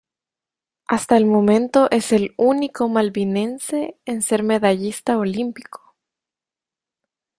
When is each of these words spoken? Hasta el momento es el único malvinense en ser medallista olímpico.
Hasta 0.87 1.15
el 1.15 1.27
momento 1.27 1.87
es 1.91 2.11
el 2.11 2.33
único 2.37 2.89
malvinense 2.89 3.99
en 4.05 4.23
ser 4.23 4.41
medallista 4.41 5.19
olímpico. 5.19 5.95